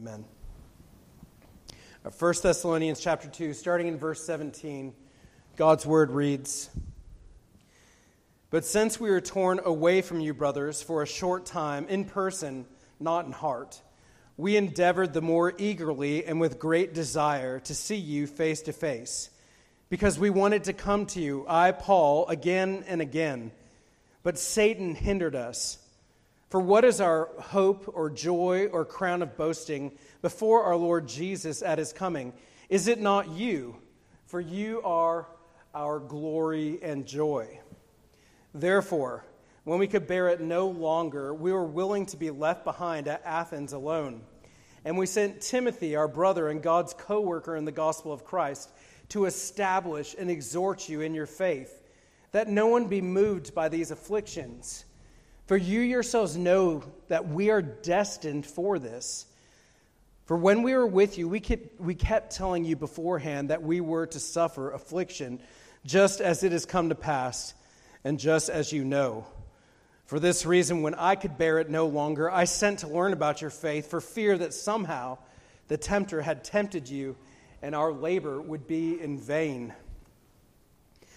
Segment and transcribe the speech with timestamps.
[0.00, 0.24] Amen.
[2.06, 4.94] Uh, 1 Thessalonians chapter 2, starting in verse 17,
[5.56, 6.70] God's word reads
[8.48, 12.64] But since we are torn away from you, brothers, for a short time, in person,
[12.98, 13.82] not in heart,
[14.38, 19.28] we endeavored the more eagerly and with great desire to see you face to face,
[19.90, 23.52] because we wanted to come to you, I, Paul, again and again.
[24.22, 25.76] But Satan hindered us.
[26.50, 31.62] For what is our hope or joy or crown of boasting before our Lord Jesus
[31.62, 32.32] at his coming?
[32.68, 33.76] Is it not you?
[34.26, 35.28] For you are
[35.72, 37.60] our glory and joy.
[38.52, 39.24] Therefore,
[39.62, 43.24] when we could bear it no longer, we were willing to be left behind at
[43.24, 44.22] Athens alone.
[44.84, 48.70] And we sent Timothy, our brother and God's co worker in the gospel of Christ,
[49.10, 51.80] to establish and exhort you in your faith,
[52.32, 54.84] that no one be moved by these afflictions
[55.50, 59.26] for you yourselves know that we are destined for this.
[60.26, 63.80] For when we were with you, we kept, we kept telling you beforehand that we
[63.80, 65.40] were to suffer affliction,
[65.84, 67.52] just as it has come to pass,
[68.04, 69.26] and just as you know.
[70.06, 73.40] For this reason, when I could bear it no longer, I sent to learn about
[73.40, 75.18] your faith, for fear that somehow
[75.66, 77.16] the tempter had tempted you,
[77.60, 79.74] and our labor would be in vain.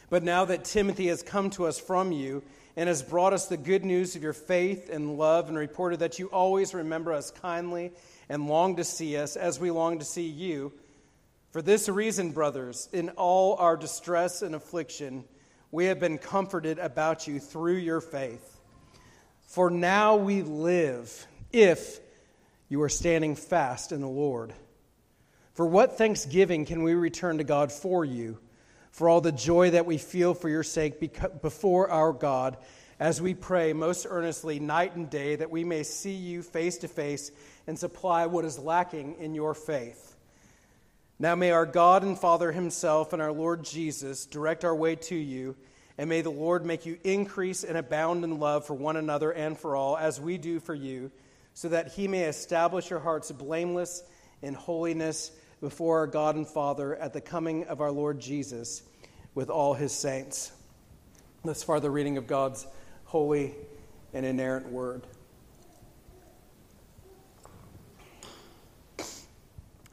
[0.09, 2.41] But now that Timothy has come to us from you,
[2.75, 6.19] and has brought us the good news of your faith and love, and reported that
[6.19, 7.91] you always remember us kindly
[8.29, 10.73] and long to see us as we long to see you.
[11.51, 15.23] For this reason, brothers, in all our distress and affliction,
[15.71, 18.59] we have been comforted about you through your faith.
[19.47, 21.99] For now we live if
[22.69, 24.51] you are standing fast in the Lord.
[25.53, 28.39] For what thanksgiving can we return to God for you?
[28.93, 30.99] For all the joy that we feel for your sake
[31.41, 32.57] before our God
[32.99, 36.87] as we pray most earnestly night and day that we may see you face to
[36.87, 37.31] face
[37.65, 40.15] and supply what is lacking in your faith.
[41.17, 45.15] Now may our God and Father Himself and our Lord Jesus direct our way to
[45.15, 45.55] you,
[45.97, 49.57] and may the Lord make you increase and abound in love for one another and
[49.57, 51.11] for all, as we do for you,
[51.55, 54.03] so that He may establish your hearts blameless
[54.43, 55.31] in holiness
[55.63, 58.83] before our God and Father at the coming of our Lord Jesus
[59.33, 60.51] with all his saints.
[61.45, 62.67] Thus far, the reading of God's
[63.05, 63.55] holy
[64.13, 65.07] and inerrant word.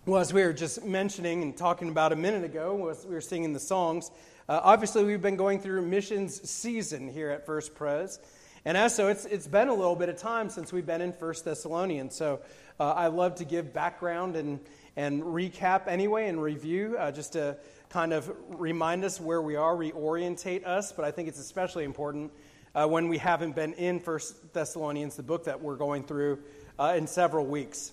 [0.06, 3.20] Well, as we were just mentioning and talking about a minute ago, as we were
[3.20, 4.10] singing the songs,
[4.48, 8.18] uh, obviously we've been going through missions season here at First Pres.
[8.64, 11.12] And as so, it's, it's been a little bit of time since we've been in
[11.12, 12.16] First Thessalonians.
[12.16, 12.40] So
[12.80, 14.58] uh, I love to give background and
[14.96, 17.56] and recap anyway and review uh, just to
[17.88, 20.92] kind of remind us where we are, reorientate us.
[20.92, 22.32] But I think it's especially important
[22.74, 26.38] uh, when we haven't been in First Thessalonians, the book that we're going through,
[26.78, 27.92] uh, in several weeks.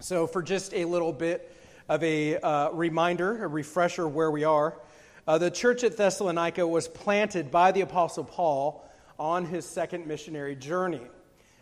[0.00, 1.54] So, for just a little bit
[1.88, 4.78] of a uh, reminder, a refresher where we are,
[5.26, 8.88] uh, the church at Thessalonica was planted by the Apostle Paul
[9.18, 11.02] on his second missionary journey.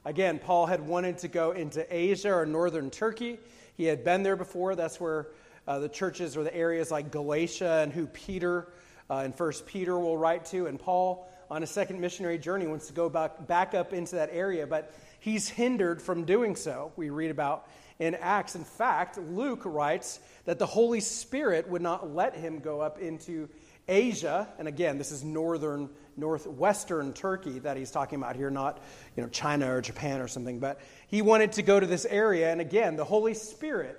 [0.04, 3.38] Again, Paul had wanted to go into Asia or northern Turkey.
[3.76, 4.74] He had been there before.
[4.74, 5.28] That's where
[5.68, 8.68] uh, the churches or the areas like Galatia and who Peter
[9.10, 10.66] uh, and First Peter will write to.
[10.66, 14.30] And Paul, on a second missionary journey, wants to go back, back up into that
[14.32, 16.92] area, but he's hindered from doing so.
[16.96, 18.54] We read about in Acts.
[18.56, 23.48] In fact, Luke writes that the Holy Spirit would not let him go up into
[23.88, 24.48] Asia.
[24.58, 28.82] And again, this is northern northwestern Turkey that he's talking about here, not
[29.16, 30.58] you know, China or Japan or something.
[30.58, 33.96] But he wanted to go to this area, and again, the Holy Spirit,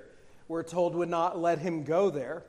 [0.47, 2.43] we're told, would not let him go there.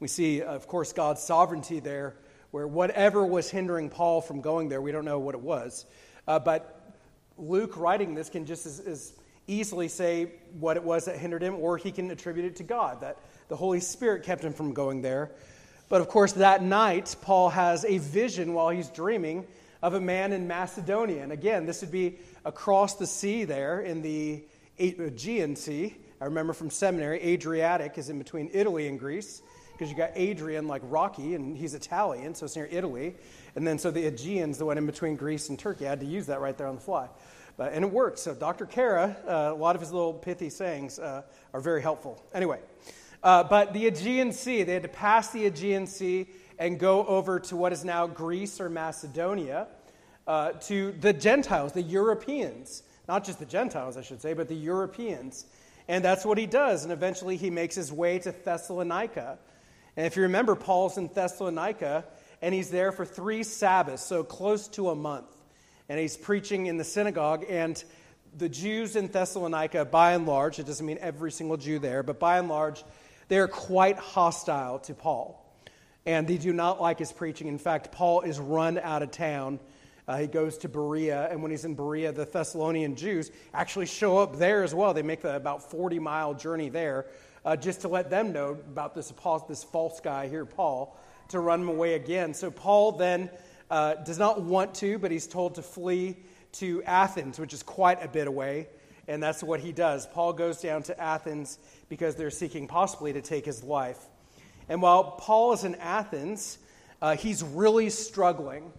[0.00, 2.16] We see, of course, God's sovereignty there,
[2.50, 5.86] where whatever was hindering Paul from going there, we don't know what it was.
[6.26, 6.94] Uh, but
[7.38, 9.12] Luke, writing this, can just as, as
[9.46, 13.00] easily say what it was that hindered him, or he can attribute it to God,
[13.02, 15.30] that the Holy Spirit kept him from going there.
[15.88, 19.46] But of course, that night, Paul has a vision while he's dreaming
[19.82, 21.22] of a man in Macedonia.
[21.22, 24.42] And again, this would be across the sea there in the
[24.78, 25.96] Aegean Sea.
[26.20, 29.42] I remember from seminary, Adriatic is in between Italy and Greece
[29.72, 33.14] because you got Adrian like Rocky, and he's Italian, so it's near Italy.
[33.56, 35.86] And then so the Aegean's the one in between Greece and Turkey.
[35.86, 37.08] I had to use that right there on the fly.
[37.56, 38.20] But, and it works.
[38.22, 38.66] So Dr.
[38.66, 41.22] Kara, uh, a lot of his little pithy sayings uh,
[41.54, 42.22] are very helpful.
[42.34, 42.58] Anyway,
[43.22, 46.26] uh, but the Aegean Sea, they had to pass the Aegean Sea
[46.58, 49.66] and go over to what is now Greece or Macedonia
[50.30, 52.84] uh, to the Gentiles, the Europeans.
[53.08, 55.44] Not just the Gentiles, I should say, but the Europeans.
[55.88, 56.84] And that's what he does.
[56.84, 59.40] And eventually he makes his way to Thessalonica.
[59.96, 62.04] And if you remember, Paul's in Thessalonica,
[62.40, 65.26] and he's there for three Sabbaths, so close to a month.
[65.88, 67.82] And he's preaching in the synagogue, and
[68.38, 72.20] the Jews in Thessalonica, by and large, it doesn't mean every single Jew there, but
[72.20, 72.84] by and large,
[73.26, 75.44] they're quite hostile to Paul.
[76.06, 77.48] And they do not like his preaching.
[77.48, 79.58] In fact, Paul is run out of town.
[80.10, 84.18] Uh, he goes to Berea, and when he's in Berea, the Thessalonian Jews actually show
[84.18, 84.92] up there as well.
[84.92, 87.06] They make the about 40 mile journey there
[87.44, 89.12] uh, just to let them know about this,
[89.48, 90.98] this false guy here, Paul,
[91.28, 92.34] to run him away again.
[92.34, 93.30] So Paul then
[93.70, 96.16] uh, does not want to, but he's told to flee
[96.54, 98.66] to Athens, which is quite a bit away.
[99.06, 100.08] And that's what he does.
[100.08, 101.56] Paul goes down to Athens
[101.88, 104.00] because they're seeking possibly to take his life.
[104.68, 106.58] And while Paul is in Athens,
[107.00, 108.72] uh, he's really struggling.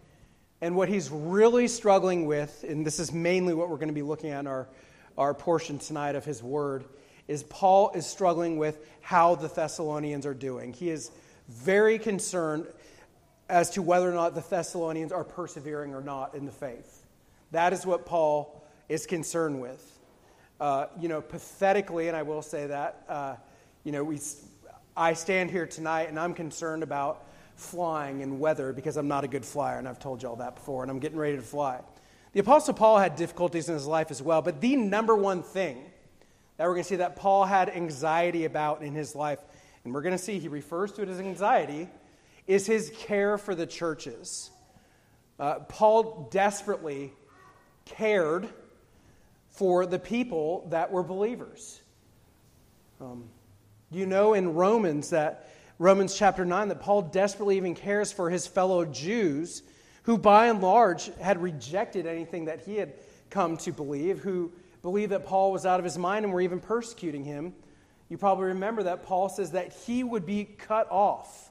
[0.62, 4.04] And what he's really struggling with, and this is mainly what we're going to be
[4.04, 4.68] looking at in our,
[5.18, 6.86] our portion tonight of his word,
[7.28, 10.74] is Paul is struggling with how the Thessalonians are doing.
[10.74, 11.12] He is
[11.50, 12.68] very concerned
[13.50, 17.06] as to whether or not the Thessalonians are persevering or not in the faith.
[17.52, 19.88] That is what Paul is concerned with.
[20.60, 23.36] Uh, you know, pathetically, and I will say that, uh,
[23.84, 24.20] you know, we,
[24.96, 27.26] I stand here tonight and I'm concerned about
[27.56, 30.56] flying and weather because I'm not a good flyer, and I've told you all that
[30.56, 31.82] before, and I'm getting ready to fly.
[32.34, 35.78] The Apostle Paul had difficulties in his life as well, but the number one thing
[36.58, 39.40] that we're going to see that Paul had anxiety about in his life,
[39.84, 41.90] and we're going to see he refers to it as anxiety,
[42.48, 44.52] is his care for the churches.
[45.40, 47.14] Uh, Paul desperately
[47.86, 48.48] cared
[49.50, 51.82] for the people that were believers.
[53.00, 53.30] Um,
[53.92, 55.50] you know in Romans that
[55.82, 59.64] Romans chapter 9 that Paul desperately even cares for his fellow Jews
[60.04, 62.94] who by and large had rejected anything that he had
[63.32, 64.52] come to believe, who
[64.84, 67.56] believed that Paul was out of his mind and were even persecuting him.
[68.10, 71.50] You probably remember that Paul says that he would be cut off.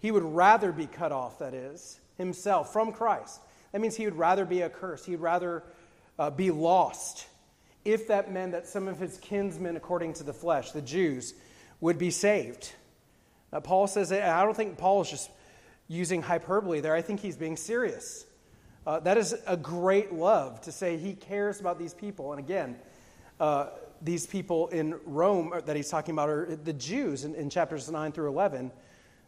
[0.00, 3.40] He would rather be cut off, that is, himself from Christ.
[3.70, 5.06] That means he would rather be accursed.
[5.06, 5.62] He'd rather
[6.18, 7.28] uh, be lost
[7.84, 11.34] if that meant that some of his kinsmen, according to the flesh, the Jews,
[11.80, 12.72] would be saved.
[13.52, 15.30] Uh, Paul says, I don't think Paul is just
[15.88, 16.94] using hyperbole there.
[16.94, 18.26] I think he's being serious.
[18.86, 22.32] Uh, that is a great love to say he cares about these people.
[22.32, 22.76] And again,
[23.40, 23.68] uh,
[24.02, 28.12] these people in Rome that he's talking about are the Jews in, in, chapters 9
[28.12, 28.70] through 11,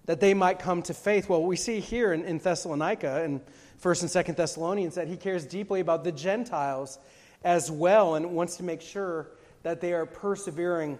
[0.06, 1.28] that they might come to faith.
[1.28, 3.40] Well, we see here in, in Thessalonica and
[3.82, 6.98] 1st and 2nd Thessalonians that he cares deeply about the Gentiles
[7.42, 9.28] as well and wants to make sure
[9.62, 10.98] that they are persevering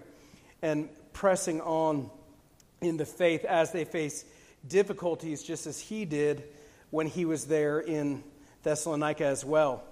[0.62, 2.10] and pressing on
[2.80, 4.24] in the faith as they face
[4.66, 6.44] difficulties, just as he did
[6.90, 8.22] when he was there in
[8.62, 9.84] Thessalonica as well.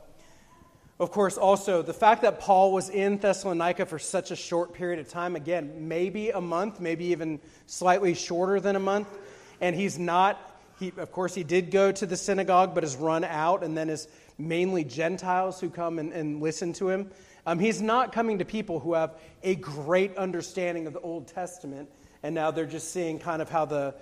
[1.00, 4.99] Of course, also the fact that Paul was in Thessalonica for such a short period
[4.99, 9.08] of time again, maybe a month, maybe even slightly shorter than a month,
[9.61, 10.41] and he's not.
[10.81, 13.88] He, of course, he did go to the synagogue, but is run out, and then
[13.88, 14.08] is
[14.38, 17.11] mainly Gentiles who come and, and listen to him.
[17.46, 21.88] Um, he's not coming to people who have a great understanding of the Old Testament,
[22.23, 23.94] and now they're just seeing kind of how the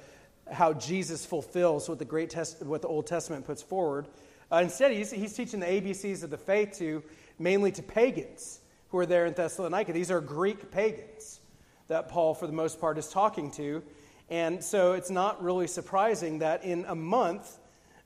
[0.51, 4.07] how Jesus fulfills what the great test, what the Old Testament puts forward.
[4.51, 7.03] Uh, instead, he's, he's teaching the ABCs of the faith to
[7.39, 8.61] mainly to pagans
[8.91, 9.93] who are there in Thessalonica.
[9.93, 11.41] These are Greek pagans
[11.89, 13.83] that Paul, for the most part, is talking to.
[14.29, 17.59] And so it's not really surprising that in a month,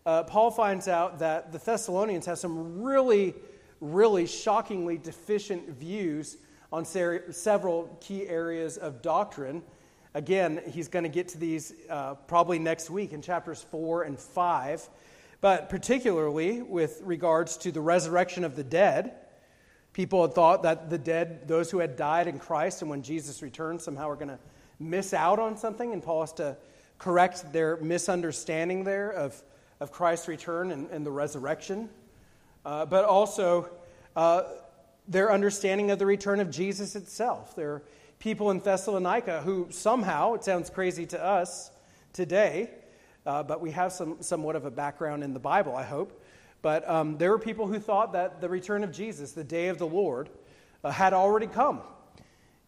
[0.06, 3.34] uh, Paul finds out that the Thessalonians have some really,
[3.80, 6.38] really shockingly deficient views
[6.72, 9.62] on ser- several key areas of doctrine.
[10.12, 14.18] Again, he's going to get to these uh, probably next week in chapters 4 and
[14.18, 14.88] 5.
[15.40, 19.14] But particularly with regards to the resurrection of the dead,
[19.92, 23.40] people had thought that the dead, those who had died in Christ, and when Jesus
[23.40, 24.38] returns, somehow are going to
[24.80, 25.92] miss out on something.
[25.92, 26.56] And Paul has to
[26.98, 29.40] correct their misunderstanding there of,
[29.78, 31.88] of Christ's return and, and the resurrection.
[32.64, 33.70] Uh, but also
[34.16, 34.42] uh,
[35.06, 37.54] their understanding of the return of Jesus itself.
[37.54, 37.82] Their
[38.20, 41.70] people in Thessalonica who somehow, it sounds crazy to us
[42.12, 42.70] today,
[43.24, 46.22] uh, but we have some, somewhat of a background in the Bible, I hope.
[46.60, 49.78] But um, there were people who thought that the return of Jesus, the day of
[49.78, 50.28] the Lord,
[50.84, 51.80] uh, had already come.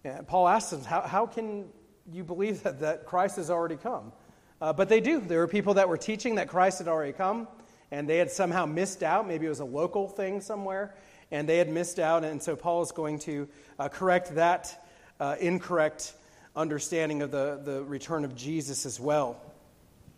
[0.04, 1.66] And Paul asks them, how, how can
[2.10, 4.12] you believe that, that Christ has already come?
[4.58, 5.20] Uh, but they do.
[5.20, 7.46] There were people that were teaching that Christ had already come,
[7.90, 9.28] and they had somehow missed out.
[9.28, 10.94] Maybe it was a local thing somewhere,
[11.30, 12.24] and they had missed out.
[12.24, 13.46] And so Paul is going to
[13.78, 14.81] uh, correct that
[15.22, 16.14] uh, incorrect
[16.56, 19.40] understanding of the, the return of Jesus as well.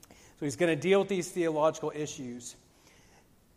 [0.08, 2.56] So he's going to deal with these theological issues.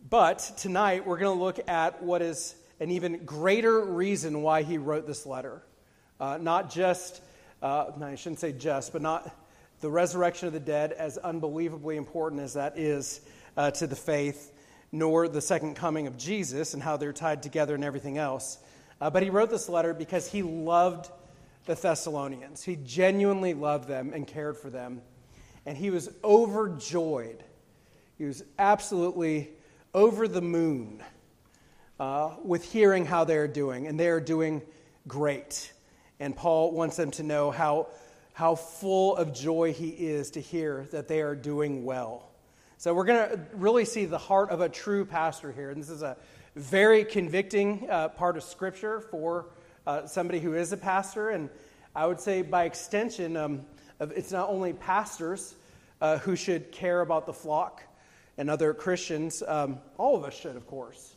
[0.09, 4.77] But tonight we're going to look at what is an even greater reason why he
[4.77, 5.63] wrote this letter.
[6.19, 7.21] Uh, not just,
[7.61, 9.33] uh, no, I shouldn't say just, but not
[9.79, 13.21] the resurrection of the dead, as unbelievably important as that is
[13.55, 14.51] uh, to the faith.
[14.91, 18.57] nor the second coming of Jesus and how they're tied together and everything else.
[18.99, 21.09] Uh, but he wrote this letter because he loved
[21.67, 22.63] the Thessalonians.
[22.63, 25.01] He genuinely loved them and cared for them.
[25.65, 27.43] And he was overjoyed.
[28.17, 29.51] He was absolutely
[29.93, 31.03] over the moon
[31.99, 33.85] uh, with hearing how they're doing.
[33.85, 34.61] And they are doing
[35.07, 35.71] great.
[36.19, 37.89] And Paul wants them to know how,
[38.33, 42.31] how full of joy he is to hear that they are doing well.
[42.77, 45.71] So we're going to really see the heart of a true pastor here.
[45.71, 46.15] And this is a
[46.55, 49.47] very convicting uh, part of Scripture for
[49.87, 51.29] uh, somebody who is a pastor.
[51.29, 51.49] And
[51.95, 53.65] I would say, by extension, um,
[53.99, 55.55] it's not only pastors
[56.01, 57.81] uh, who should care about the flock
[58.37, 61.15] and other Christians, um, all of us should, of course.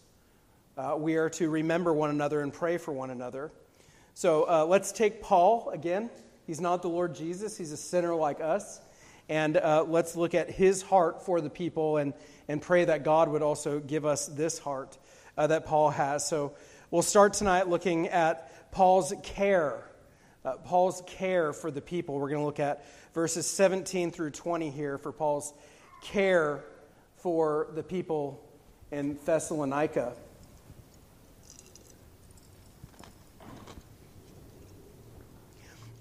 [0.78, 3.50] Uh, we are to remember one another and pray for one another.
[4.14, 6.08] So uh, let's take Paul again.
[6.46, 8.80] He's not the Lord Jesus, he's a sinner like us.
[9.28, 12.14] And uh, let's look at his heart for the people and,
[12.48, 14.96] and pray that God would also give us this heart
[15.36, 16.26] uh, that Paul has.
[16.26, 16.54] So
[16.90, 19.84] we'll start tonight looking at Paul's care.
[20.44, 22.18] Uh, Paul's care for the people.
[22.18, 22.84] We're going to look at
[23.14, 25.52] verses 17 through 20 here for Paul's
[26.02, 26.64] care
[27.16, 28.42] for the people
[28.90, 30.14] in Thessalonica.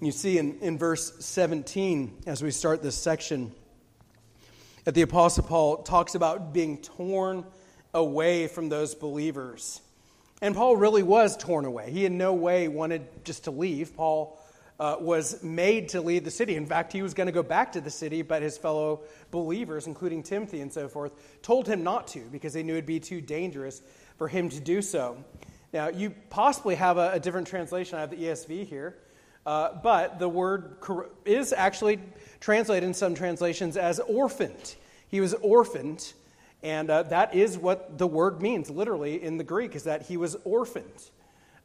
[0.00, 3.52] You see in, in verse 17, as we start this section,
[4.84, 7.44] that the Apostle Paul talks about being torn
[7.92, 9.82] away from those believers.
[10.40, 11.90] And Paul really was torn away.
[11.90, 13.94] He in no way wanted just to leave.
[13.94, 14.38] Paul
[14.78, 16.56] uh, was made to leave the city.
[16.56, 19.86] In fact, he was going to go back to the city, but his fellow believers,
[19.86, 23.20] including Timothy and so forth, told him not to because they knew it'd be too
[23.20, 23.82] dangerous
[24.16, 25.22] for him to do so.
[25.72, 27.98] Now, you possibly have a, a different translation.
[27.98, 28.96] I have the ESV here.
[29.46, 30.76] Uh, but the word
[31.24, 31.98] is actually
[32.40, 34.76] translated in some translations as orphaned.
[35.08, 36.12] He was orphaned,
[36.62, 40.16] and uh, that is what the word means literally in the Greek, is that he
[40.16, 41.10] was orphaned.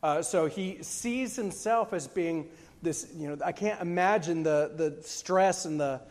[0.02, 2.48] Uh, so he sees himself as being
[2.82, 6.02] this, you know, I can't imagine the, the stress and the,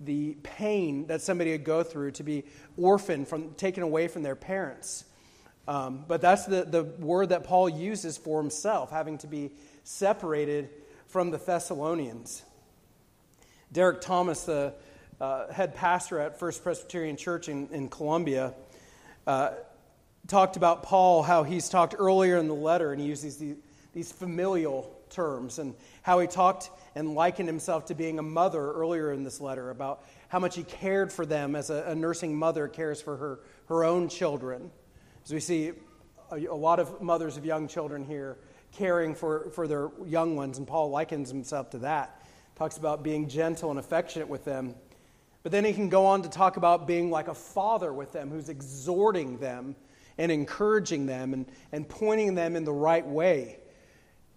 [0.00, 2.44] the pain that somebody would go through to be
[2.76, 5.04] orphaned, from, taken away from their parents.
[5.68, 10.70] Um, but that's the, the word that Paul uses for himself, having to be separated
[11.06, 12.42] from the Thessalonians.
[13.72, 14.74] Derek Thomas, the
[15.20, 18.54] uh, head pastor at First Presbyterian Church in, in Columbia,
[19.26, 19.50] uh,
[20.26, 23.56] talked about Paul, how he's talked earlier in the letter, and he uses these,
[23.92, 29.12] these familial terms, and how he talked and likened himself to being a mother earlier
[29.12, 32.68] in this letter, about how much he cared for them as a, a nursing mother
[32.68, 34.70] cares for her, her own children.
[35.24, 35.72] As we see
[36.30, 38.36] a, a lot of mothers of young children here
[38.72, 42.20] caring for, for their young ones, and Paul likens himself to that.
[42.56, 44.74] Talks about being gentle and affectionate with them.
[45.44, 48.30] But then he can go on to talk about being like a father with them
[48.30, 49.76] who's exhorting them
[50.16, 53.58] and encouraging them and, and pointing them in the right way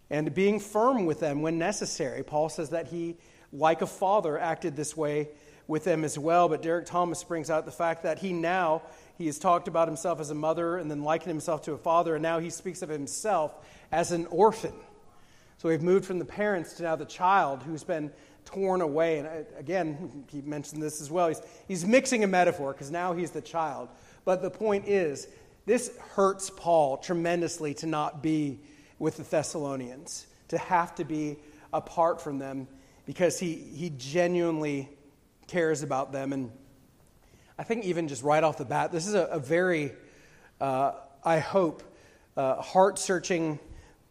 [0.10, 2.24] and being firm with them when necessary.
[2.24, 3.16] Paul says that he,
[3.54, 5.30] like a father, acted this way
[5.66, 6.50] with them as well.
[6.50, 8.84] But Derek Thomas brings out the fact that he now,
[9.18, 12.16] he has talked about himself as a mother and then likened himself to a father,
[12.16, 13.54] and now he speaks of himself
[13.94, 14.74] as an orphan.
[15.58, 18.12] So we've moved from the parents to now the child who's been
[18.48, 19.20] torn away.
[19.20, 21.28] And uh, again, he mentioned this as well.
[21.28, 23.90] He's, he's mixing a metaphor because now he's the child.
[24.26, 25.28] But the point is,
[25.66, 28.60] this hurts Paul tremendously to not be
[29.00, 31.38] with the Thessalonians, to have to be
[31.74, 32.68] apart from them
[33.06, 34.90] because he, he genuinely
[35.48, 36.32] cares about them.
[36.32, 36.52] And
[37.60, 39.92] I think, even just right off the bat, this is a, a very,
[40.62, 41.84] uh, I hope,
[42.38, 43.60] uh, heart searching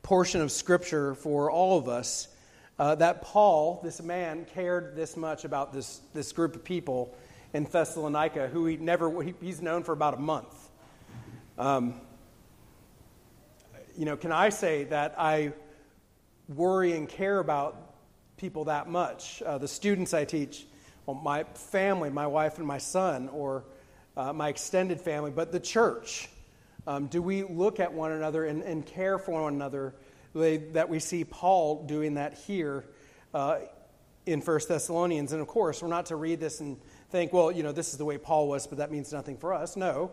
[0.03, 2.29] portion of Scripture for all of us
[2.79, 7.17] uh, that Paul, this man, cared this much about this, this group of people
[7.55, 10.69] in Thessalonica who he never, he, he's known for about a month.
[11.59, 12.01] Um,
[13.97, 15.53] you know, can I say that I
[16.49, 17.95] worry and care about
[18.37, 19.43] people that much?
[19.43, 20.67] Uh, the students I teach,
[21.07, 23.65] well, my family, my wife and my son, or
[24.19, 26.29] uh, my extended family, but the church.
[26.87, 29.95] Um, do we look at one another and, and care for one another
[30.37, 32.85] that we see Paul doing that here
[33.33, 33.59] uh,
[34.27, 35.33] in 1 Thessalonians?
[35.33, 36.77] And of course, we're not to read this and
[37.11, 39.55] think, well, you know, this is the way Paul was, but that means nothing for
[39.55, 39.77] us.
[39.77, 40.13] No.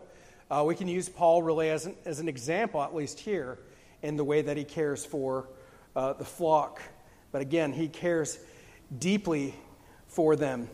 [0.50, 3.58] Uh, we can use Paul really as an, as an example, at least here,
[4.02, 5.48] in the way that he cares for
[5.94, 6.80] uh, the flock.
[7.32, 8.38] But again, he cares
[8.96, 9.54] deeply
[10.06, 10.68] for them,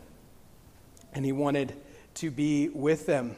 [1.13, 1.73] and he wanted
[2.15, 3.35] to be with them.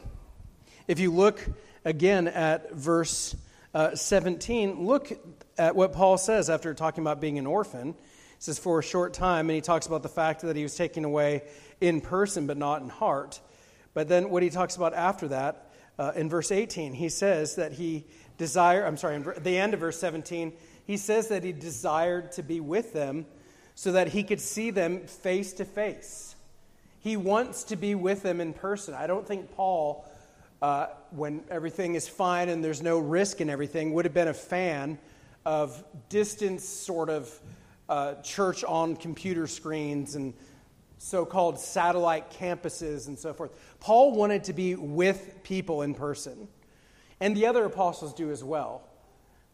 [0.88, 1.44] If you look
[1.86, 3.36] again at verse
[3.74, 5.12] uh, 17, look
[5.58, 7.94] at what Paul says after talking about being an orphan.
[7.94, 8.00] He
[8.40, 11.06] says, for a short time, and he talks about the fact that he was taken
[11.06, 11.44] away
[11.80, 13.40] in person but not in heart.
[13.94, 15.70] But then what he talks about after that,
[16.00, 16.94] uh, in verse 18.
[16.94, 18.06] He says that he
[18.38, 20.54] desired, I'm sorry, the end of verse 17,
[20.86, 23.26] he says that he desired to be with them
[23.76, 26.36] so that he could see them face to face.
[27.00, 28.94] He wants to be with them in person.
[28.94, 30.06] I don't think Paul,
[30.62, 34.34] uh, when everything is fine and there's no risk and everything, would have been a
[34.34, 34.98] fan
[35.46, 37.40] of distance sort of
[37.90, 40.34] uh, church on computer screens and
[40.98, 43.52] so called satellite campuses and so forth.
[43.82, 46.48] Paul wanted to be with people in person,
[47.20, 48.84] and the other apostles do as well.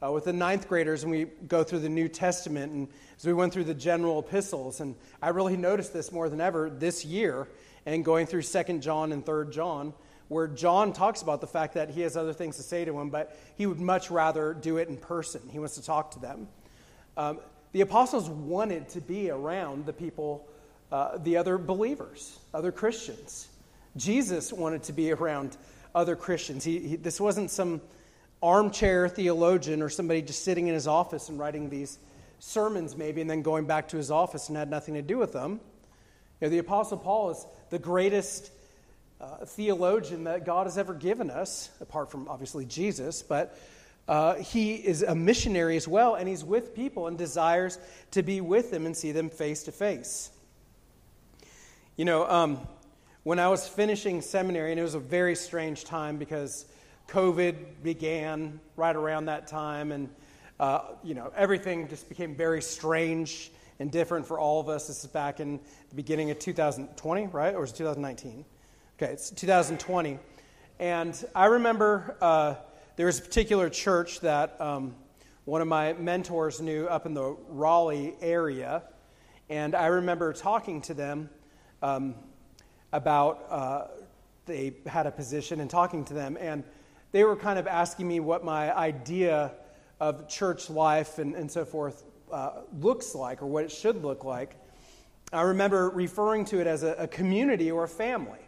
[0.02, 3.34] Uh, with the ninth graders, and we go through the New Testament, and as we
[3.34, 7.50] went through the general epistles, and I really noticed this more than ever this year,
[7.86, 9.94] and going through Second John and Third John,
[10.30, 13.10] where John talks about the fact that he has other things to say to him,
[13.10, 15.42] but he would much rather do it in person.
[15.52, 16.48] He wants to talk to them.
[17.18, 17.40] Um,
[17.72, 20.48] the apostles wanted to be around the people
[20.92, 23.48] uh, the other believers, other Christians.
[23.96, 25.58] Jesus wanted to be around
[25.94, 26.64] other Christians.
[26.64, 27.82] He, he, this wasn't some
[28.42, 32.00] armchair theologian or somebody just sitting in his office and writing these
[32.40, 35.34] sermons, maybe, and then going back to his office and had nothing to do with
[35.34, 35.60] them.
[36.40, 38.52] You know, the Apostle Paul is the greatest
[39.22, 43.58] uh, theologian that God has ever given us, apart from obviously Jesus, but
[44.08, 47.78] uh, he is a missionary as well, and he's with people and desires
[48.12, 50.32] to be with them and see them face to face.
[51.96, 52.60] You know, um,
[53.24, 56.66] when I was finishing seminary, and it was a very strange time because
[57.10, 60.10] COVID began right around that time, and
[60.60, 64.88] uh, you know everything just became very strange and different for all of us.
[64.88, 65.60] This is back in
[65.90, 68.46] the beginning of 2020, right, or was it 2019?
[69.02, 70.20] Okay, it's 2020,
[70.78, 72.56] and I remember uh,
[72.98, 74.94] there was a particular church that um,
[75.46, 78.84] one of my mentors knew up in the Raleigh area,
[79.50, 81.30] and I remember talking to them
[81.82, 82.14] um,
[82.92, 83.88] about uh,
[84.46, 86.66] they had a position and talking to them, and
[87.14, 89.54] they were kind of asking me what my idea
[90.02, 92.04] of church life and, and so forth
[92.34, 94.58] uh, looks like or what it should look like.
[95.32, 98.40] I remember referring to it as a, a community or a family.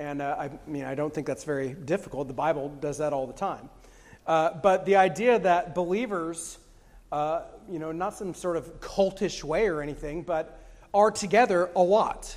[0.00, 2.26] And uh, I mean, I don't think that's very difficult.
[2.26, 3.68] The Bible does that all the time.
[4.26, 6.56] Uh, but the idea that believers,
[7.12, 10.58] uh, you know, not some sort of cultish way or anything, but
[10.94, 12.34] are together a lot.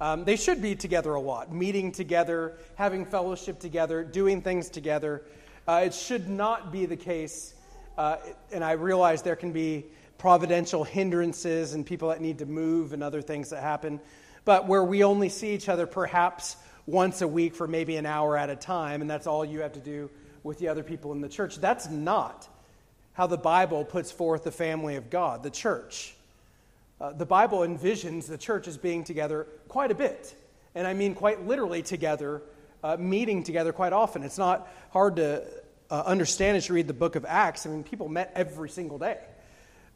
[0.00, 5.24] Um, they should be together a lot, meeting together, having fellowship together, doing things together.
[5.66, 7.54] Uh, it should not be the case,
[7.98, 8.18] uh,
[8.52, 13.02] and I realize there can be providential hindrances and people that need to move and
[13.02, 13.98] other things that happen,
[14.44, 16.54] but where we only see each other perhaps
[16.86, 19.72] once a week for maybe an hour at a time, and that's all you have
[19.74, 20.10] to do
[20.42, 21.56] with the other people in the church.
[21.56, 22.48] That's not
[23.12, 26.14] how the Bible puts forth the family of God, the church.
[27.00, 30.34] Uh, the Bible envisions the church as being together quite a bit.
[30.74, 32.42] And I mean quite literally together,
[32.82, 34.22] uh, meeting together quite often.
[34.22, 35.44] It's not hard to
[35.90, 37.66] uh, understand as you read the book of Acts.
[37.66, 39.18] I mean, people met every single day.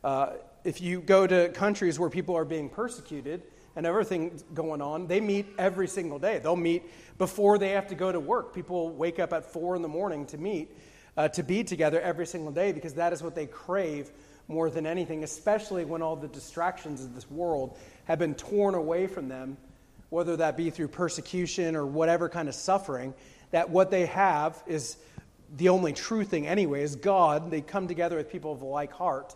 [0.03, 0.33] Uh,
[0.65, 3.43] if you go to countries where people are being persecuted
[3.77, 6.39] and everything going on, they meet every single day.
[6.39, 6.85] They'll meet
[7.19, 8.55] before they have to go to work.
[8.55, 10.71] People wake up at four in the morning to meet,
[11.17, 14.11] uh, to be together every single day because that is what they crave
[14.47, 19.07] more than anything, especially when all the distractions of this world have been torn away
[19.07, 19.57] from them,
[20.11, 23.15] whether that be through persecution or whatever kind of suffering,
[23.51, 24.97] that what they have is
[25.57, 27.51] the only true thing anyway is God.
[27.51, 29.35] They come together with people of a like heart.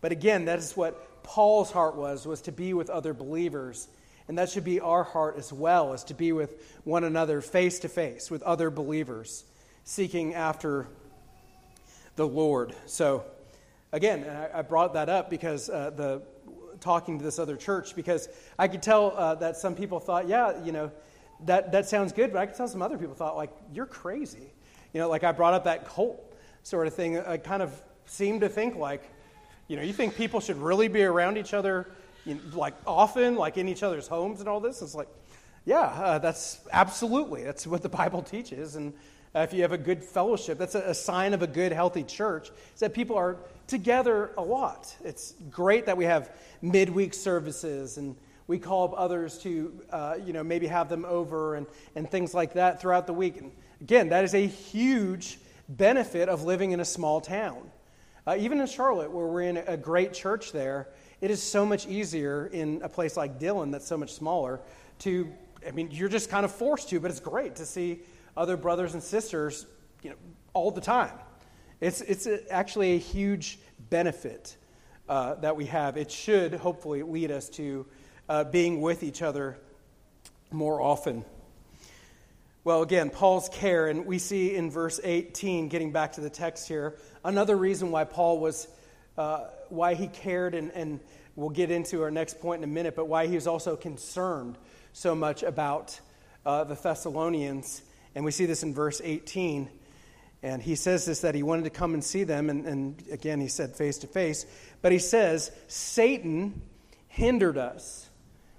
[0.00, 3.88] But again, that is what Paul's heart was, was to be with other believers.
[4.28, 7.80] And that should be our heart as well, is to be with one another face
[7.80, 9.44] to face, with other believers,
[9.84, 10.86] seeking after
[12.16, 12.74] the Lord.
[12.86, 13.24] So
[13.92, 16.22] again, I, brought that up because uh, the
[16.80, 18.28] talking to this other church because
[18.58, 20.90] I could tell uh, that some people thought, yeah, you know,
[21.46, 24.52] that, that sounds good, but I could tell some other people thought, like, you're crazy.
[24.92, 27.18] You know, like I brought up that cult sort of thing.
[27.18, 29.02] I kind of seemed to think, like,
[29.70, 31.86] you know, you think people should really be around each other,
[32.26, 34.82] you know, like, often, like in each other's homes and all this?
[34.82, 35.06] It's like,
[35.64, 37.44] yeah, uh, that's absolutely.
[37.44, 38.74] That's what the Bible teaches.
[38.74, 38.92] And
[39.32, 42.02] uh, if you have a good fellowship, that's a, a sign of a good, healthy
[42.02, 43.36] church, is that people are
[43.68, 44.92] together a lot.
[45.04, 48.16] It's great that we have midweek services and
[48.48, 52.34] we call up others to, uh, you know, maybe have them over and, and things
[52.34, 53.36] like that throughout the week.
[53.36, 57.70] And again, that is a huge benefit of living in a small town.
[58.26, 60.88] Uh, even in Charlotte, where we're in a great church there,
[61.20, 64.60] it is so much easier in a place like Dillon that's so much smaller
[65.00, 65.32] to,
[65.66, 68.00] I mean, you're just kind of forced to, but it's great to see
[68.36, 69.66] other brothers and sisters,
[70.02, 70.16] you know,
[70.52, 71.12] all the time.
[71.80, 74.56] It's, it's a, actually a huge benefit
[75.08, 75.96] uh, that we have.
[75.96, 77.86] It should hopefully lead us to
[78.28, 79.58] uh, being with each other
[80.50, 81.24] more often.
[82.62, 86.30] Well, Well, again, Paul's care, and we see in verse 18, getting back to the
[86.30, 88.68] text here, another reason why Paul was,
[89.16, 91.00] uh, why he cared, and, and
[91.36, 94.56] we'll get into our next point in a minute, but why he was also concerned
[94.92, 95.98] so much about
[96.44, 97.82] uh, the Thessalonians.
[98.14, 99.70] And we see this in verse 18.
[100.42, 102.48] And he says this that he wanted to come and see them.
[102.50, 104.46] And, and again, he said face to face.
[104.82, 106.62] But he says, Satan
[107.08, 108.08] hindered us.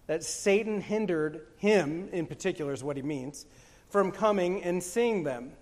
[0.08, 3.46] That Satan hindered him, in particular, is what he means,
[3.90, 5.54] from coming and seeing them.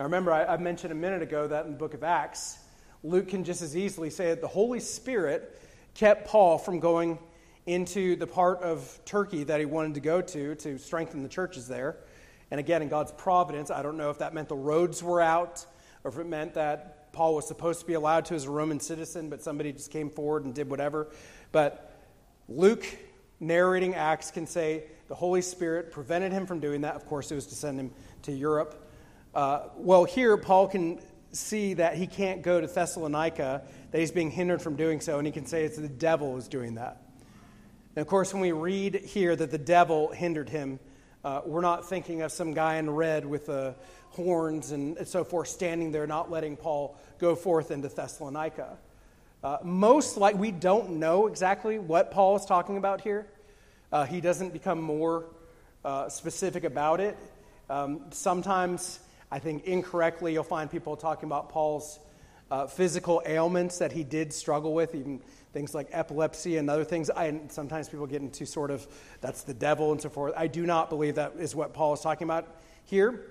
[0.00, 2.58] I remember I, I mentioned a minute ago that in the book of Acts,
[3.02, 5.60] Luke can just as easily say that the Holy Spirit
[5.92, 7.18] kept Paul from going
[7.66, 11.68] into the part of Turkey that he wanted to go to to strengthen the churches
[11.68, 11.98] there.
[12.50, 15.66] And again, in God's providence, I don't know if that meant the roads were out
[16.02, 18.80] or if it meant that Paul was supposed to be allowed to as a Roman
[18.80, 21.08] citizen, but somebody just came forward and did whatever.
[21.52, 21.94] But
[22.48, 22.86] Luke,
[23.38, 26.94] narrating Acts, can say the Holy Spirit prevented him from doing that.
[26.94, 27.90] Of course, it was to send him
[28.22, 28.86] to Europe.
[29.34, 30.98] Uh, well, here, Paul can
[31.32, 35.26] see that he can't go to Thessalonica, that he's being hindered from doing so, and
[35.26, 37.00] he can say it's the devil who's doing that.
[37.94, 40.80] And of course, when we read here that the devil hindered him,
[41.22, 43.72] uh, we're not thinking of some guy in red with uh,
[44.10, 48.78] horns and so forth standing there, not letting Paul go forth into Thessalonica.
[49.44, 53.26] Uh, most like we don't know exactly what Paul is talking about here.
[53.92, 55.26] Uh, he doesn't become more
[55.84, 57.16] uh, specific about it.
[57.68, 62.00] Um, sometimes, I think incorrectly, you'll find people talking about Paul's
[62.50, 67.10] uh, physical ailments that he did struggle with, even things like epilepsy and other things.
[67.10, 68.86] I, sometimes people get into sort of
[69.20, 70.34] that's the devil and so forth.
[70.36, 73.26] I do not believe that is what Paul is talking about here.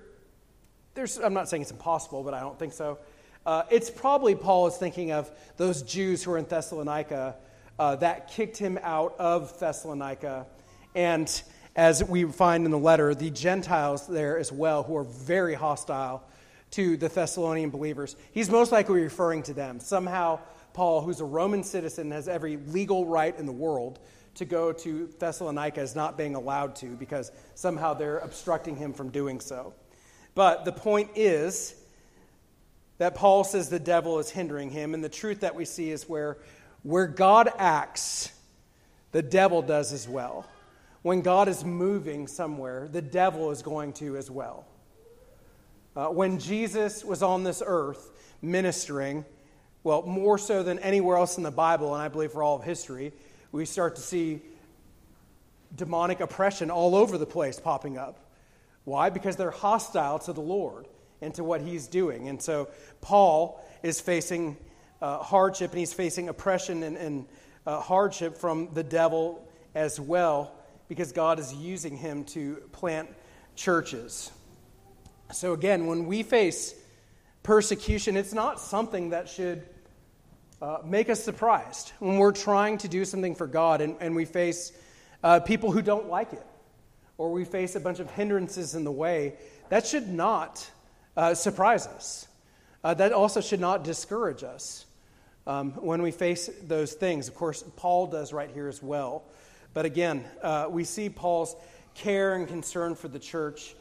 [0.94, 2.98] There's, I'm not saying it's impossible, but I don't think so.
[3.46, 7.36] Uh, it's probably Paul is thinking of those Jews who are in Thessalonica
[7.78, 10.46] uh, that kicked him out of Thessalonica.
[10.94, 11.42] And
[11.76, 16.22] as we find in the letter, the Gentiles there as well, who are very hostile
[16.72, 18.16] to the Thessalonian believers.
[18.32, 19.80] He's most likely referring to them.
[19.80, 20.40] Somehow,
[20.72, 23.98] Paul, who's a Roman citizen, has every legal right in the world
[24.34, 29.10] to go to Thessalonica, is not being allowed to because somehow they're obstructing him from
[29.10, 29.74] doing so.
[30.34, 31.74] But the point is
[32.98, 36.08] that Paul says the devil is hindering him, and the truth that we see is
[36.08, 36.38] where,
[36.82, 38.30] where God acts,
[39.12, 40.46] the devil does as well.
[41.02, 44.66] When God is moving somewhere, the devil is going to as well.
[45.96, 48.10] Uh, when Jesus was on this earth
[48.42, 49.24] ministering,
[49.82, 52.64] well, more so than anywhere else in the Bible, and I believe for all of
[52.64, 53.12] history,
[53.50, 54.42] we start to see
[55.74, 58.18] demonic oppression all over the place popping up.
[58.84, 59.08] Why?
[59.08, 60.86] Because they're hostile to the Lord
[61.22, 62.28] and to what he's doing.
[62.28, 62.68] And so
[63.00, 64.56] Paul is facing
[65.00, 67.26] uh, hardship and he's facing oppression and, and
[67.66, 70.52] uh, hardship from the devil as well
[70.90, 73.08] because God is using him to plant
[73.54, 74.32] churches.
[75.32, 76.74] So, again, when we face
[77.44, 79.62] persecution, it's not something that should
[80.60, 84.24] uh, make us surprised when we're trying to do something for God and, and we
[84.24, 84.72] face
[85.22, 86.44] uh, people who don't like it
[87.18, 89.34] or we face a bunch of hindrances in the way.
[89.68, 90.68] That should not
[91.16, 92.26] uh, surprise us.
[92.82, 94.86] Uh, that also should not discourage us
[95.46, 97.28] um, when we face those things.
[97.28, 99.22] Of course, Paul does right here as well.
[99.72, 101.54] But again, uh, we see Paul's
[101.94, 103.74] care and concern for the church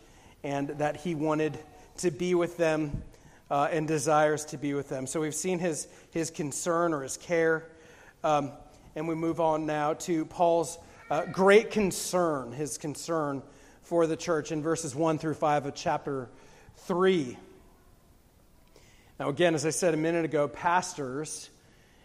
[0.44, 1.58] and that he wanted
[1.98, 3.02] to be with them
[3.50, 5.08] uh, and desires to be with them.
[5.08, 7.66] So we've seen his, his concern or his care.
[8.24, 8.52] Um,
[8.96, 10.78] and we move on now to Paul's
[11.10, 13.42] uh, great concern, his concern
[13.82, 16.30] for the church in verses 1 through 5 of chapter
[16.78, 17.36] 3.
[19.20, 21.50] Now, again, as I said a minute ago, pastors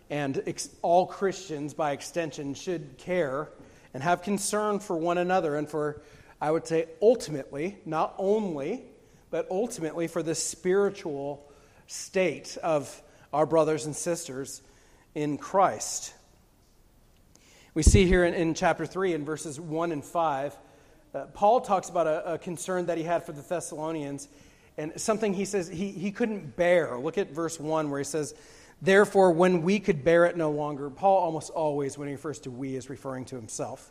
[0.08, 3.50] and ex- all Christians by extension should care
[3.94, 6.02] and have concern for one another and for,
[6.40, 8.82] I would say, ultimately, not only
[9.34, 11.44] but ultimately for the spiritual
[11.88, 13.02] state of
[13.32, 14.62] our brothers and sisters
[15.16, 16.14] in Christ.
[17.74, 20.56] We see here in, in chapter 3, in verses 1 and 5,
[21.12, 24.28] uh, Paul talks about a, a, concern that he had for the Thessalonians
[24.78, 26.96] and something he says he, he couldn't bear.
[26.96, 28.34] Look at verse 1 where he says,
[28.84, 32.50] Therefore, when we could bear it no longer, Paul almost always, when he refers to
[32.50, 33.90] we, is referring to himself.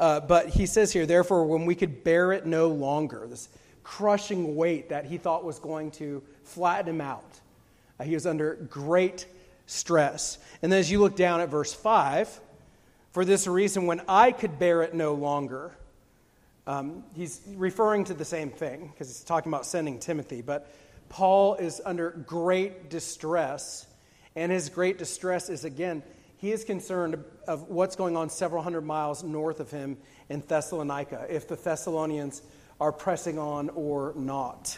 [0.00, 3.48] Uh, but he says here, therefore, when we could bear it no longer, this
[3.84, 7.40] crushing weight that he thought was going to flatten him out.
[8.00, 9.26] Uh, he was under great
[9.66, 10.38] stress.
[10.60, 12.40] And then as you look down at verse 5,
[13.12, 15.70] for this reason, when I could bear it no longer,
[16.66, 20.42] um, he's referring to the same thing because he's talking about sending Timothy.
[20.42, 20.68] But
[21.10, 23.86] Paul is under great distress.
[24.34, 26.02] And his great distress is, again,
[26.38, 29.96] he is concerned of what's going on several hundred miles north of him
[30.28, 31.26] in Thessalonica.
[31.28, 32.42] If the Thessalonians
[32.80, 34.76] are pressing on or not.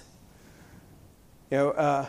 [1.50, 2.06] You know, uh,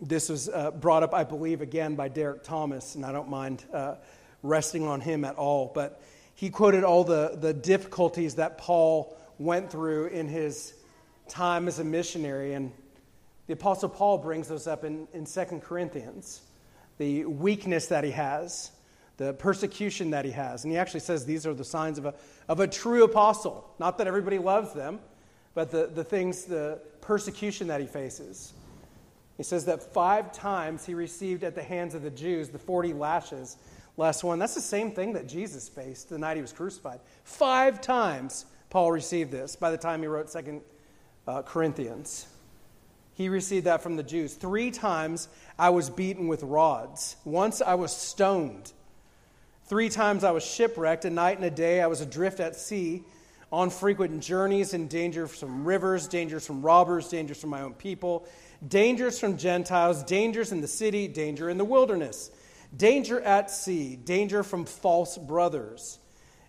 [0.00, 3.64] this was uh, brought up, I believe, again by Derek Thomas, and I don't mind
[3.72, 3.96] uh,
[4.42, 5.72] resting on him at all.
[5.74, 6.00] But
[6.34, 10.74] he quoted all the, the difficulties that Paul went through in his
[11.28, 12.54] time as a missionary.
[12.54, 12.72] And
[13.46, 16.42] the Apostle Paul brings those up in, in 2 Corinthians
[16.98, 18.72] the weakness that he has,
[19.16, 20.64] the persecution that he has.
[20.64, 22.14] And he actually says these are the signs of a,
[22.48, 23.74] of a true apostle.
[23.78, 25.00] Not that everybody loves them,
[25.54, 28.52] but the, the things, the persecution that he faces.
[29.36, 32.94] He says that five times he received at the hands of the Jews the 40
[32.94, 33.56] lashes.
[33.96, 37.00] Last one, that's the same thing that Jesus faced the night he was crucified.
[37.24, 40.62] Five times Paul received this by the time he wrote Second
[41.26, 42.26] uh, Corinthians.
[43.16, 44.34] He received that from the Jews.
[44.34, 47.16] Three times I was beaten with rods.
[47.24, 48.72] Once I was stoned.
[49.64, 51.04] Three times I was shipwrecked.
[51.04, 53.02] A night and a day I was adrift at sea,
[53.50, 58.26] on frequent journeys, in danger from rivers, dangers from robbers, dangers from my own people
[58.66, 62.30] dangers from Gentiles, dangers in the city, danger in the wilderness,
[62.76, 65.98] danger at sea, danger from false brothers,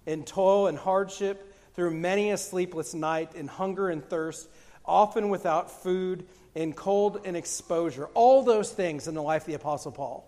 [0.05, 4.49] in toil and hardship, through many a sleepless night, in hunger and thirst,
[4.85, 6.25] often without food,
[6.57, 8.07] in cold and exposure.
[8.15, 10.27] All those things in the life of the Apostle Paul.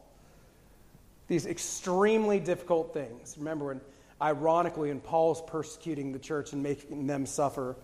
[1.28, 3.36] These extremely difficult things.
[3.40, 3.82] Remember when,
[4.22, 7.76] ironically, when Paul's persecuting the church and making them suffer,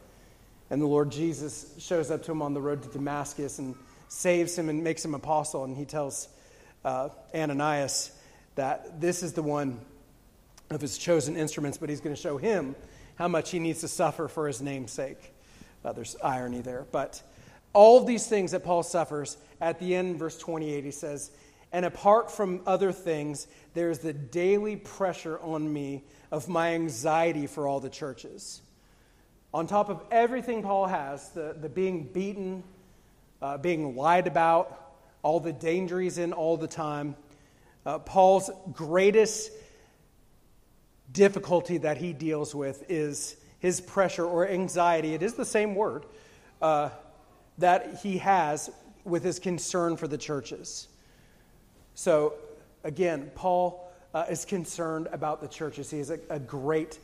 [0.70, 3.74] and the Lord Jesus shows up to him on the road to Damascus and
[4.10, 5.64] saves him and makes him apostle.
[5.64, 6.30] And he tells
[6.84, 8.12] uh, Ananias
[8.54, 9.80] that this is the one
[10.70, 12.76] of his chosen instruments, but he's going to show him
[13.16, 15.34] how much he needs to suffer for his name's sake.
[15.84, 16.86] Uh, there's irony there.
[16.92, 17.24] But
[17.76, 21.30] all of these things that Paul suffers, at the end, verse 28, he says,
[21.74, 27.68] And apart from other things, there's the daily pressure on me of my anxiety for
[27.68, 28.62] all the churches.
[29.54, 32.64] On top of everything Paul has, the, the being beaten,
[33.42, 34.82] uh, being lied about,
[35.22, 37.16] all the danger he's in all the time,
[37.86, 39.52] uh, Paul's greatest
[41.12, 45.14] difficulty that he deals with is his pressure or anxiety.
[45.14, 46.06] It is the same word
[46.62, 46.90] uh,
[47.58, 48.70] that he has
[49.04, 50.88] with his concern for the churches.
[51.94, 52.34] So,
[52.84, 55.90] again, Paul uh, is concerned about the churches.
[55.92, 57.00] He has a, a great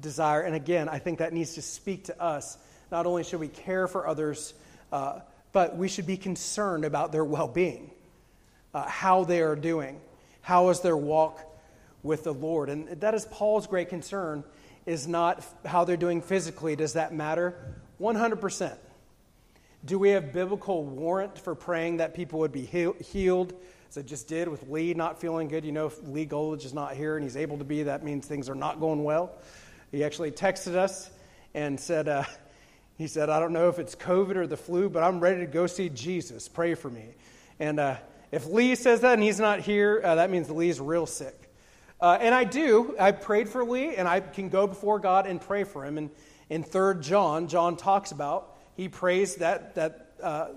[0.00, 0.42] desire.
[0.42, 2.58] And again, I think that needs to speak to us.
[2.90, 4.54] Not only should we care for others,
[4.92, 5.20] uh,
[5.52, 7.90] but we should be concerned about their well being,
[8.74, 10.00] uh, how they are doing,
[10.42, 11.40] how is their walk
[12.02, 12.68] with the Lord.
[12.68, 14.44] And that is Paul's great concern,
[14.84, 16.76] is not how they're doing physically.
[16.76, 17.54] Does that matter?
[18.00, 18.76] 100%.
[19.84, 23.52] Do we have biblical warrant for praying that people would be healed?
[23.90, 25.62] As I just did with Lee not feeling good.
[25.62, 28.26] You know, if Lee Goldage is not here and he's able to be, that means
[28.26, 29.32] things are not going well.
[29.92, 31.10] He actually texted us
[31.52, 32.24] and said, uh,
[32.96, 35.46] he said, I don't know if it's COVID or the flu, but I'm ready to
[35.46, 36.48] go see Jesus.
[36.48, 37.10] Pray for me.
[37.60, 37.96] And uh,
[38.32, 41.52] if Lee says that and he's not here, uh, that means Lee's real sick.
[42.00, 42.96] Uh, and I do.
[42.98, 45.98] I prayed for Lee, and I can go before God and pray for him.
[45.98, 46.10] And
[46.48, 50.48] in 3 John, John talks about, he prays that, that, uh,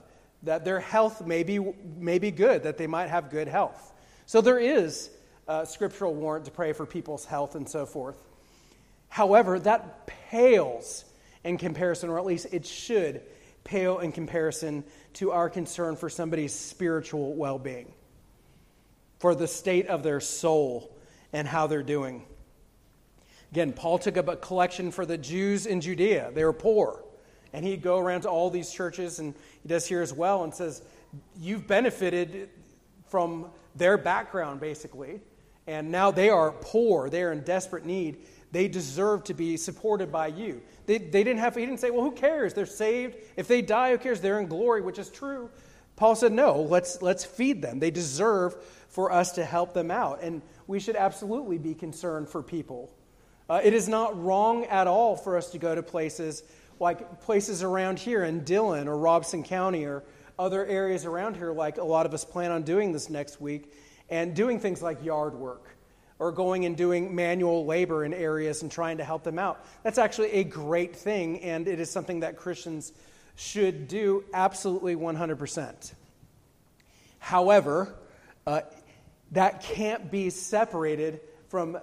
[0.44, 1.60] that their health may be,
[1.98, 3.94] may be good, that they might have good health.
[4.26, 5.10] So there is
[5.48, 8.22] a scriptural warrant to pray for people's health and so forth.
[9.10, 11.06] However, that pales
[11.44, 13.22] in comparison, or at least it should
[13.64, 17.94] pale in comparison to our concern for somebody's spiritual well being,
[19.20, 20.96] for the state of their soul
[21.34, 22.26] and how they're doing.
[23.52, 26.32] Again, Paul took up a collection for the Jews in Judea.
[26.34, 27.04] They were poor.
[27.54, 29.34] And he'd go around to all these churches, and
[29.64, 30.82] he does here as well, and says,
[31.40, 32.50] You've benefited
[33.08, 35.22] from their background, basically.
[35.66, 37.10] And now they are poor.
[37.10, 38.20] They are in desperate need.
[38.52, 40.62] They deserve to be supported by you.
[40.86, 42.54] They, they didn't have, he didn't say, well, who cares?
[42.54, 43.18] They're saved.
[43.36, 44.22] If they die, who cares?
[44.22, 45.50] They're in glory, which is true.
[45.98, 47.80] Paul said, no, let's, let's feed them.
[47.80, 48.56] They deserve
[48.88, 50.22] for us to help them out.
[50.22, 52.94] And we should absolutely be concerned for people.
[53.50, 56.44] Uh, it is not wrong at all for us to go to places
[56.80, 60.04] like places around here in Dillon or Robeson County or
[60.38, 63.74] other areas around here, like a lot of us plan on doing this next week,
[64.10, 65.76] and doing things like yard work
[66.20, 69.66] or going and doing manual labor in areas and trying to help them out.
[69.84, 72.92] That's actually a great thing, and it is something that Christians
[73.36, 75.94] should do absolutely 100%.
[77.20, 77.96] However,
[78.48, 78.62] uh,
[79.32, 81.78] that can't be separated from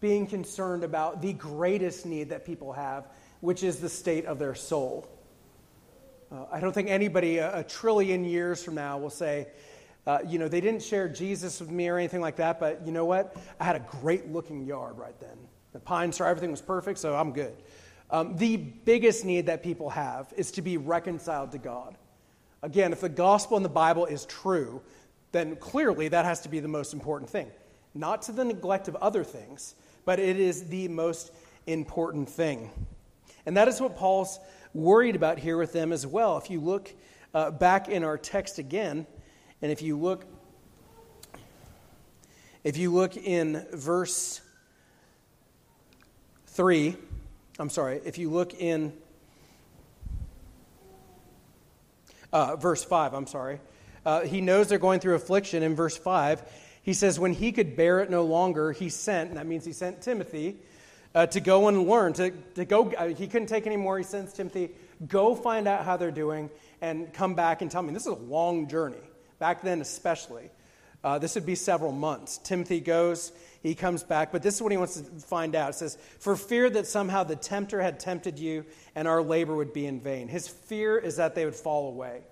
[0.00, 3.06] being concerned about the greatest need that people have,
[3.40, 5.08] which is the state of their soul.
[6.30, 9.48] Uh, I don't think anybody a, a trillion years from now will say,
[10.06, 12.92] uh, you know, they didn't share Jesus with me or anything like that, but you
[12.92, 13.36] know what?
[13.58, 15.36] I had a great looking yard right then.
[15.72, 17.54] The pine star, everything was perfect, so I'm good.
[18.10, 21.96] Um, the biggest need that people have is to be reconciled to God.
[22.62, 24.80] Again, if the gospel in the Bible is true,
[25.32, 27.50] then clearly that has to be the most important thing.
[27.94, 31.32] Not to the neglect of other things, but it is the most
[31.66, 32.70] important thing.
[33.46, 34.40] And that is what Paul's
[34.74, 36.36] worried about here with them as well.
[36.36, 36.92] If you look
[37.32, 39.06] uh, back in our text again,
[39.62, 40.26] and if you look
[42.64, 44.40] if you look in verse
[46.48, 46.96] 3,
[47.60, 48.92] I'm sorry, if you look in
[52.32, 53.60] uh, verse 5, I'm sorry,
[54.04, 55.62] uh, he knows they're going through affliction.
[55.62, 56.42] In verse 5,
[56.82, 59.72] he says, When he could bear it no longer, he sent, and that means he
[59.72, 60.56] sent Timothy
[61.16, 63.96] uh, to go and learn, to, to go, uh, he couldn't take anymore.
[63.96, 64.70] He sends Timothy,
[65.08, 66.50] go find out how they're doing
[66.82, 67.94] and come back and tell me.
[67.94, 69.00] This is a long journey,
[69.38, 70.50] back then especially.
[71.02, 72.36] Uh, this would be several months.
[72.38, 75.70] Timothy goes, he comes back, but this is what he wants to find out.
[75.70, 79.72] It says, For fear that somehow the tempter had tempted you and our labor would
[79.72, 80.28] be in vain.
[80.28, 82.24] His fear is that they would fall away.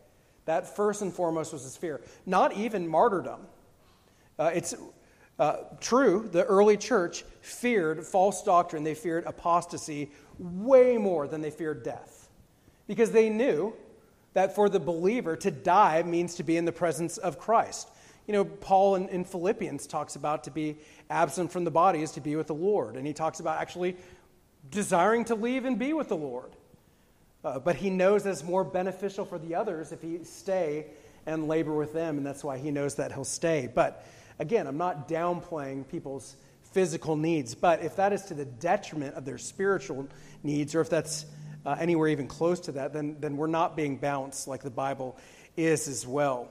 [0.45, 2.03] That first and foremost was his fear.
[2.27, 3.41] Not even martyrdom.
[4.39, 4.75] Uh, it's
[5.39, 11.51] uh, true, the early church feared false doctrine, they feared apostasy way more than they
[11.51, 12.29] feared death.
[12.87, 13.75] Because they knew
[14.35, 17.89] that for the believer to die means to be in the presence of Christ.
[18.27, 20.77] You know, Paul in, in, Philippians talks about to be
[21.11, 22.97] absent from the body is to be with the Lord.
[22.97, 23.97] And he talks about actually
[24.71, 26.51] desiring to leave and be with the Lord.
[27.45, 30.87] Uh, but he knows that it's more beneficial for the others if he stay
[31.27, 33.69] and labor with them, and that's why he knows that he'll stay.
[33.73, 34.07] But
[34.39, 36.37] again, I'm not downplaying people's
[36.73, 40.09] physical needs, but if that is to the detriment of their spiritual
[40.43, 41.27] needs, or if that's
[41.65, 45.17] uh, anywhere even close to that, then, then we're not being balanced like the Bible
[45.57, 46.49] is as well.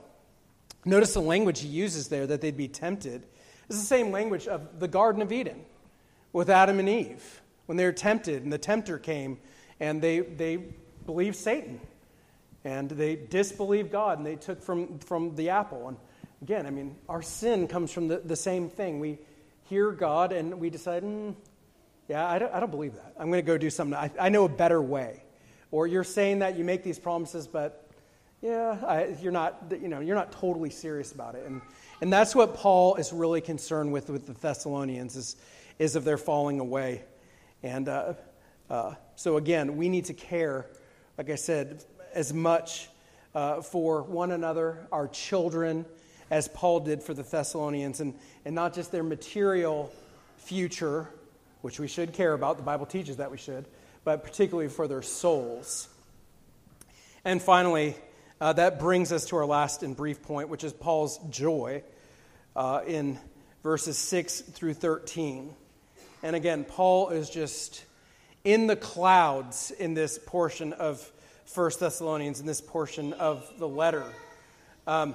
[0.85, 3.25] Notice the language he uses there that they'd be tempted.
[3.67, 5.61] It's the same language of the Garden of Eden
[6.31, 9.39] with Adam and Eve when they were tempted and the tempter came
[9.79, 10.57] and they, they
[11.05, 11.79] believed Satan
[12.65, 15.89] and they disbelieved God and they took from, from the apple.
[15.89, 15.97] And
[16.43, 18.99] again, I mean, our sin comes from the, the same thing.
[18.99, 19.17] We
[19.69, 21.33] hear God and we decide, mm,
[22.09, 23.13] yeah, I don't, I don't believe that.
[23.17, 23.95] I'm going to go do something.
[23.95, 25.23] I, I know a better way.
[25.71, 27.89] Or you're saying that you make these promises, but
[28.41, 31.45] yeah, I, you're not, you know, you're not totally serious about it.
[31.45, 31.61] And,
[32.01, 35.37] and that's what Paul is really concerned with with the Thessalonians is,
[35.79, 37.05] is of their falling away.
[37.63, 38.15] And uh,
[38.69, 40.67] uh, so again, we need to care,
[41.17, 42.89] like I said, as much
[43.33, 45.85] uh, for one another, our children,
[46.33, 49.93] as Paul did for the Thessalonians, and, and not just their material
[50.37, 51.07] future,
[51.61, 52.57] which we should care about.
[52.57, 53.65] The Bible teaches that we should,
[54.03, 55.87] but particularly for their souls.
[57.23, 57.95] And finally,
[58.41, 61.83] uh, that brings us to our last and brief point, which is Paul's joy
[62.55, 63.19] uh, in
[63.61, 65.53] verses 6 through 13.
[66.23, 67.85] And again, Paul is just
[68.43, 71.11] in the clouds in this portion of
[71.53, 74.05] 1 Thessalonians, in this portion of the letter.
[74.87, 75.13] Um,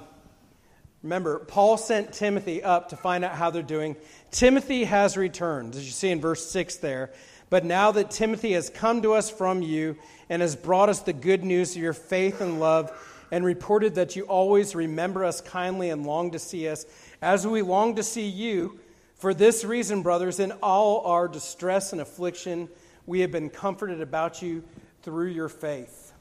[1.09, 3.97] remember, Paul sent Timothy up to find out how they're doing.
[4.31, 7.13] Timothy has returned, as you see in verse 6 there.
[7.49, 9.97] But now that Timothy has come to us from you
[10.29, 12.93] and has brought us the good news of your faith and love,
[13.31, 16.85] and reported that you always remember us kindly and long to see us,
[17.23, 18.79] as we long to see you.
[19.15, 22.69] For this reason, brothers, in all our distress and affliction,
[23.07, 24.63] we have been comforted about you
[25.03, 26.13] through your faith.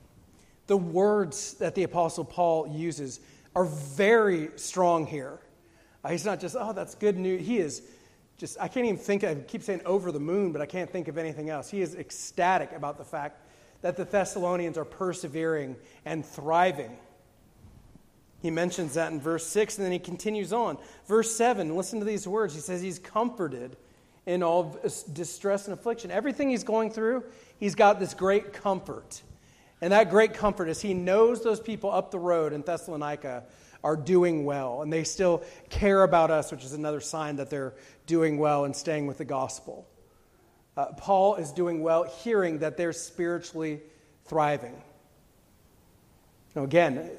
[0.67, 3.19] The words that the Apostle Paul uses
[3.57, 5.39] are very strong here.
[6.03, 7.43] Uh, he's not just, oh, that's good news.
[7.43, 7.81] He is
[8.37, 11.07] just, I can't even think, I keep saying over the moon, but I can't think
[11.07, 11.67] of anything else.
[11.67, 13.41] He is ecstatic about the fact
[13.81, 16.95] that the Thessalonians are persevering and thriving.
[18.43, 20.77] He mentions that in verse 6, and then he continues on.
[21.07, 22.53] Verse 7, listen to these words.
[22.53, 23.75] He says he's comforted
[24.27, 24.79] in all
[25.13, 26.11] distress and affliction.
[26.11, 27.23] Everything he's going through,
[27.59, 29.23] he's got this great comfort.
[29.81, 33.43] And that great comfort is he knows those people up the road in Thessalonica
[33.83, 37.75] are doing well, and they still care about us, which is another sign that they're
[38.07, 39.87] doing well and staying with the gospel
[40.77, 43.81] uh, Paul is doing well, hearing that they're spiritually
[44.25, 44.79] thriving.
[46.55, 47.09] Now, again,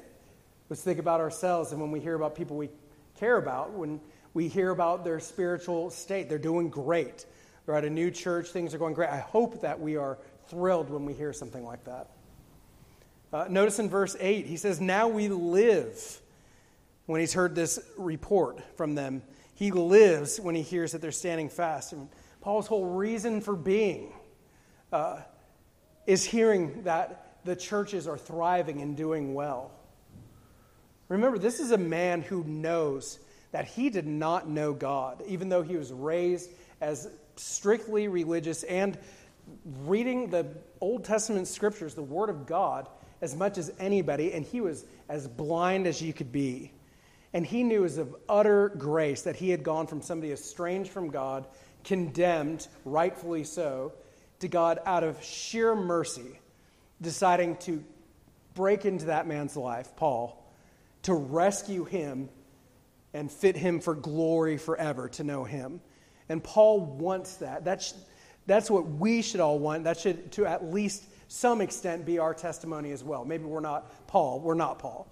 [0.69, 2.69] let's think about ourselves and when we hear about people we
[3.19, 3.99] care about, when
[4.33, 7.25] we hear about their spiritual state, they're doing great.
[7.65, 9.09] They're at a new church, things are going great.
[9.09, 12.09] I hope that we are thrilled when we hear something like that.
[13.31, 16.21] Uh, notice in verse 8, he says, Now we live.
[17.05, 19.23] When he's heard this report from them,
[19.55, 21.91] he lives when he hears that they're standing fast.
[21.91, 22.07] And
[22.41, 24.13] Paul's whole reason for being
[24.91, 25.21] uh,
[26.05, 29.71] is hearing that the churches are thriving and doing well.
[31.07, 33.19] Remember, this is a man who knows
[33.51, 36.51] that he did not know God, even though he was raised
[36.81, 38.97] as strictly religious and
[39.65, 40.45] reading the
[40.79, 42.87] Old Testament scriptures, the Word of God,
[43.21, 46.71] as much as anybody, and he was as blind as you could be.
[47.33, 51.09] And he knew as of utter grace that he had gone from somebody estranged from
[51.09, 51.47] God,
[51.83, 53.93] condemned, rightfully so,
[54.39, 56.39] to God out of sheer mercy,
[57.01, 57.83] deciding to
[58.55, 60.43] break into that man's life, Paul,
[61.03, 62.29] to rescue him
[63.13, 65.81] and fit him for glory forever to know him.
[66.29, 67.63] And Paul wants that.
[67.63, 67.93] That's,
[68.45, 69.85] that's what we should all want.
[69.85, 73.23] That should, to at least some extent, be our testimony as well.
[73.23, 74.39] Maybe we're not Paul.
[74.39, 75.07] We're not Paul.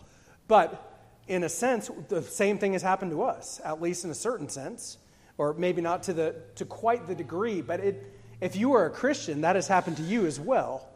[0.47, 4.15] But in a sense, the same thing has happened to us, at least in a
[4.15, 4.97] certain sense,
[5.37, 8.89] or maybe not to, the, to quite the degree, but it, if you are a
[8.89, 10.89] Christian, that has happened to you as well.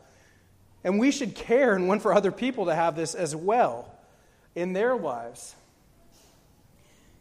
[0.84, 3.94] And we should care and want for other people to have this as well
[4.56, 5.54] in their lives.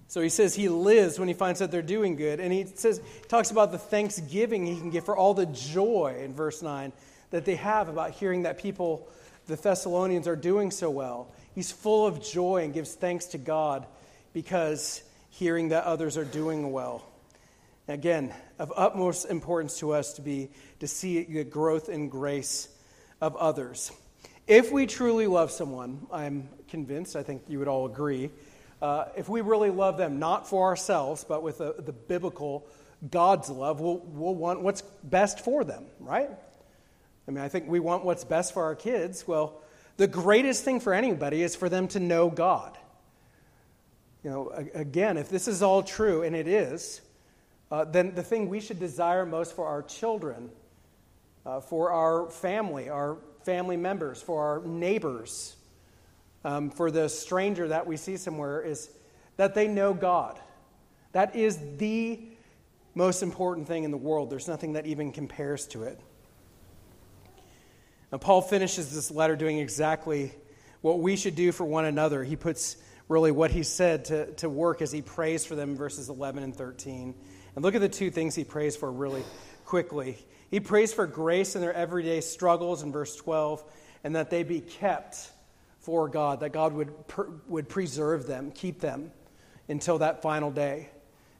[0.08, 2.40] So he says he lives when he finds that they're doing good.
[2.40, 6.32] And he says, talks about the thanksgiving he can give for all the joy in
[6.32, 6.92] verse 9
[7.30, 9.08] that they have about hearing that people,
[9.46, 11.32] the Thessalonians, are doing so well.
[11.54, 13.86] He's full of joy and gives thanks to God
[14.32, 17.04] because hearing that others are doing well.
[17.88, 22.68] Again, of utmost importance to us to be to see the growth and grace
[23.20, 23.90] of others.
[24.46, 28.30] If we truly love someone, I'm convinced, I think you would all agree,
[28.82, 32.66] uh, if we really love them, not for ourselves, but with a, the biblical
[33.10, 36.30] God's love, we'll, we'll want what's best for them, right?
[37.30, 39.28] I mean, I think we want what's best for our kids.
[39.28, 39.62] Well,
[39.98, 42.76] the greatest thing for anybody is for them to know God.
[44.24, 47.00] You know, again, if this is all true, and it is,
[47.70, 50.50] uh, then the thing we should desire most for our children,
[51.46, 55.54] uh, for our family, our family members, for our neighbors,
[56.44, 58.90] um, for the stranger that we see somewhere is
[59.36, 60.40] that they know God.
[61.12, 62.18] That is the
[62.96, 64.30] most important thing in the world.
[64.30, 66.00] There's nothing that even compares to it.
[68.12, 70.32] Now, Paul finishes this letter doing exactly
[70.80, 72.24] what we should do for one another.
[72.24, 72.76] He puts
[73.08, 76.54] really what he said to, to work as he prays for them verses 11 and
[76.54, 77.14] 13.
[77.54, 79.24] And look at the two things he prays for really
[79.64, 80.18] quickly.
[80.50, 83.62] He prays for grace in their everyday struggles in verse 12,
[84.02, 85.30] and that they be kept
[85.80, 89.12] for God, that God would, per, would preserve them, keep them
[89.68, 90.88] until that final day.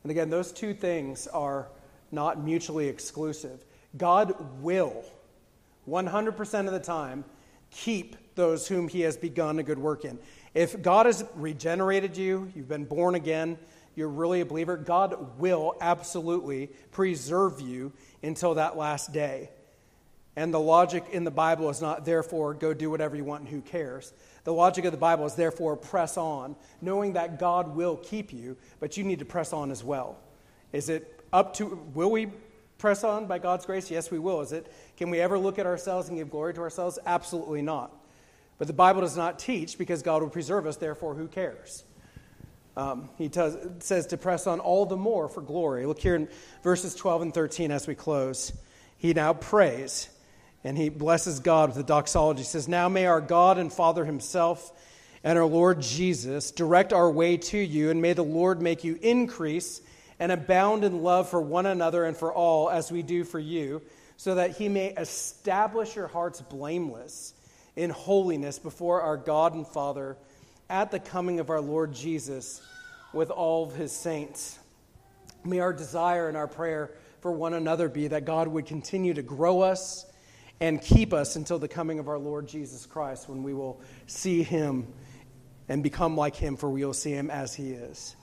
[0.02, 1.68] And again, those two things are
[2.12, 3.64] not mutually exclusive.
[3.96, 5.04] God will
[5.90, 7.24] 100% of the time,
[7.70, 10.18] keep those whom he has begun a good work in.
[10.54, 13.58] If God has regenerated you, you've been born again,
[13.94, 19.50] you're really a believer, God will absolutely preserve you until that last day.
[20.36, 23.48] And the logic in the Bible is not, therefore, go do whatever you want and
[23.50, 24.12] who cares.
[24.44, 28.56] The logic of the Bible is, therefore, press on, knowing that God will keep you,
[28.78, 30.18] but you need to press on as well.
[30.72, 32.28] Is it up to, will we
[32.80, 33.90] press on by God's grace?
[33.90, 34.40] Yes, we will.
[34.40, 34.72] Is it?
[34.96, 36.98] Can we ever look at ourselves and give glory to ourselves?
[37.06, 37.94] Absolutely not.
[38.58, 41.84] But the Bible does not teach because God will preserve us, therefore, who cares?
[42.76, 45.86] Um, he says to press on all the more for glory.
[45.86, 46.28] Look here in
[46.62, 48.52] verses 12 and 13 as we close.
[48.96, 50.08] He now prays
[50.62, 52.40] and he blesses God with the doxology.
[52.40, 54.72] He says, Now may our God and Father himself
[55.24, 58.98] and our Lord Jesus direct our way to you, and may the Lord make you
[59.02, 59.80] increase
[60.20, 63.82] and abound in love for one another and for all, as we do for you,
[64.18, 67.32] so that he may establish your hearts blameless
[67.74, 70.18] in holiness before our God and Father
[70.68, 72.60] at the coming of our Lord Jesus
[73.14, 74.58] with all of his saints.
[75.42, 76.90] May our desire and our prayer
[77.22, 80.04] for one another be that God would continue to grow us
[80.60, 84.42] and keep us until the coming of our Lord Jesus Christ, when we will see
[84.42, 84.86] him
[85.66, 88.14] and become like him, for we will see him as he is.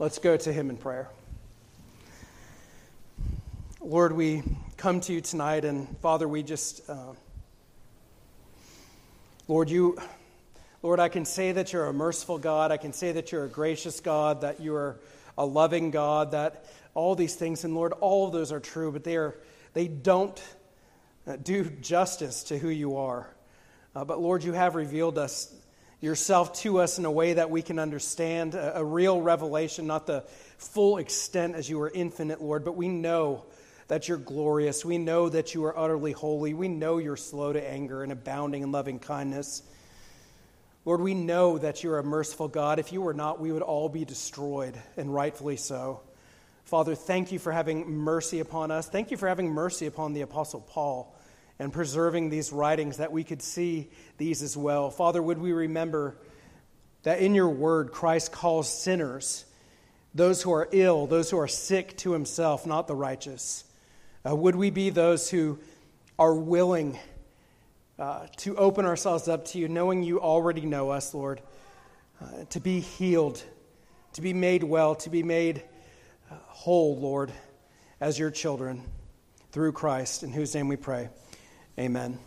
[0.00, 1.08] Let's go to him in prayer.
[3.80, 4.42] Lord, we
[4.76, 7.12] come to you tonight, and Father, we just, uh,
[9.46, 9.96] Lord, you,
[10.82, 12.72] Lord, I can say that you're a merciful God.
[12.72, 14.98] I can say that you're a gracious God, that you are
[15.38, 19.04] a loving God, that all these things, and Lord, all of those are true, but
[19.04, 19.36] they are,
[19.74, 20.42] they don't
[21.28, 23.28] uh, do justice to who you are.
[23.94, 25.54] Uh, but Lord, you have revealed us
[26.00, 30.08] yourself to us in a way that we can understand a, a real revelation, not
[30.08, 30.24] the
[30.56, 33.44] full extent as you are infinite, Lord, but we know
[33.88, 34.84] that you're glorious.
[34.84, 36.54] We know that you are utterly holy.
[36.54, 39.62] We know you're slow to anger and abounding in loving kindness.
[40.84, 42.78] Lord, we know that you're a merciful God.
[42.78, 46.00] If you were not, we would all be destroyed, and rightfully so.
[46.64, 48.88] Father, thank you for having mercy upon us.
[48.88, 51.14] Thank you for having mercy upon the Apostle Paul
[51.58, 54.90] and preserving these writings that we could see these as well.
[54.90, 56.16] Father, would we remember
[57.02, 59.44] that in your word, Christ calls sinners,
[60.14, 63.64] those who are ill, those who are sick to himself, not the righteous.
[64.28, 65.58] Uh, would we be those who
[66.18, 66.98] are willing
[67.98, 71.40] uh, to open ourselves up to you, knowing you already know us, Lord,
[72.20, 73.42] uh, to be healed,
[74.12, 75.62] to be made well, to be made
[76.30, 77.32] uh, whole, Lord,
[78.00, 78.82] as your children
[79.52, 81.08] through Christ, in whose name we pray.
[81.78, 82.18] Amen.